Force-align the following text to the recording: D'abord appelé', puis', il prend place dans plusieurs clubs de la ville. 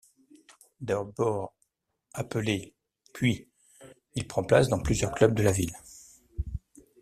D'abord 0.79 1.53
appelé', 2.13 2.73
puis', 3.13 3.47
il 4.15 4.27
prend 4.27 4.43
place 4.43 4.67
dans 4.67 4.81
plusieurs 4.81 5.11
clubs 5.11 5.35
de 5.35 5.43
la 5.43 5.51
ville. 5.51 5.75